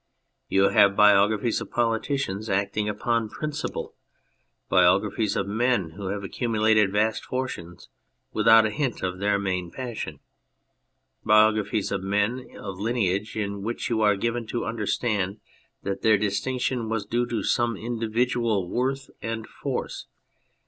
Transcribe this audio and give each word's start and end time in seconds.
You 0.49 0.69
have 0.69 0.95
biographies 0.95 1.61
of 1.61 1.69
politicians 1.69 2.49
acting 2.49 2.89
upon 2.89 3.29
principle; 3.29 3.93
biographies 4.67 5.35
of 5.35 5.45
men 5.45 5.91
who 5.91 6.07
have 6.07 6.23
accumulated 6.23 6.91
vast 6.91 7.23
fortunes 7.23 7.87
without 8.33 8.65
a 8.65 8.71
hint 8.71 9.03
of 9.03 9.19
their 9.19 9.37
main 9.37 9.69
passion; 9.69 10.19
biographies 11.23 11.91
of 11.91 12.01
men 12.01 12.47
of 12.57 12.79
lineage 12.79 13.35
in 13.35 13.61
which 13.61 13.91
you 13.91 14.01
are 14.01 14.15
given 14.15 14.47
to 14.47 14.65
understand 14.65 15.39
that 15.83 16.01
their 16.01 16.17
distinc 16.17 16.61
tion 16.61 16.89
was 16.89 17.05
due 17.05 17.27
to 17.27 17.43
some 17.43 17.77
individual 17.77 18.67
worth 18.67 19.11
and 19.21 19.45
force. 19.45 20.07